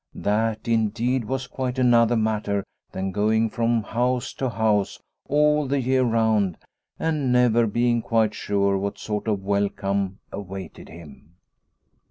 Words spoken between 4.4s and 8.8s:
house all the year round and never being quite sure